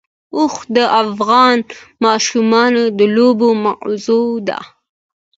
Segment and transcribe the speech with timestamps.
[0.35, 1.57] اوښ د افغان
[2.05, 4.59] ماشومانو د لوبو موضوع ده.